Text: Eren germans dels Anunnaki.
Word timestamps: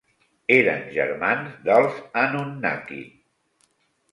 Eren 0.53 0.87
germans 0.95 1.51
dels 1.67 1.99
Anunnaki. 2.23 3.01